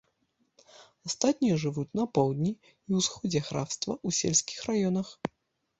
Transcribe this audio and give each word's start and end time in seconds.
Астатнія 1.09 1.59
жывуць 1.65 1.95
на 1.99 2.07
поўдні 2.19 2.49
і 2.71 2.91
ўсходзе 3.03 3.39
графства, 3.51 3.93
у 4.07 4.19
сельскіх 4.23 4.59
раёнах. 4.73 5.07